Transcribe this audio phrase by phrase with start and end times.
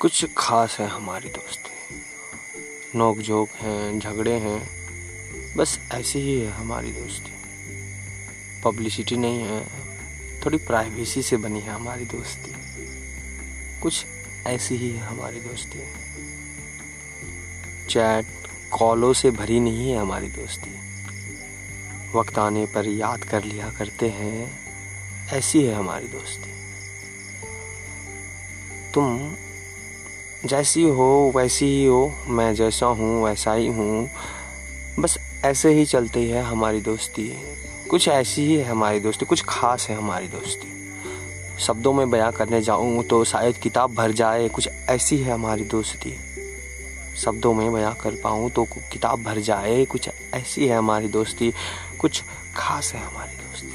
[0.00, 2.00] कुछ खास है हमारी दोस्ती।
[2.98, 4.70] नोक झोंक हैं, झगड़े हैं,
[5.56, 7.32] बस ऐसी ही है हमारी दोस्ती।
[8.64, 9.66] पब्लिसिटी नहीं है,
[10.44, 12.54] थोड़ी प्राइवेसी से बनी है हमारी दोस्ती।
[13.80, 14.06] कुछ
[14.46, 15.78] ऐसी ही है हमारी दोस्ती।
[17.86, 18.26] चैट
[18.70, 20.80] कॉलों से भरी नहीं है हमारी दोस्ती।
[22.18, 24.60] वक्त आने पर याद कर लिया करते हैं,
[25.28, 26.50] ऐसी है हमारी दोस्ती।
[28.94, 29.36] तुम
[30.44, 34.10] जैसी हो, वैसी ही हो, मैं जैसा हूँ, वैसा ही हूँ।
[34.98, 37.28] बस ऐसे ही चलती है हमारी दोस्ती।
[37.90, 40.68] कुछ ऐसी ही है हमारी दोस्ती, कुछ खास है हमारी दोस्ती।
[41.58, 46.16] शब्दों में बयां करने जाऊँ तो शायद किताब भर जाए, कुछ ऐसी है हमारी दोस्ती।
[47.16, 51.52] शब्दों में बयां कर पाऊँ तो किताब भर जाए, कुछ ऐसी है हमारी दोस्ती,
[51.98, 52.22] कुछ
[52.56, 53.72] खास है हमारी दोस्ती।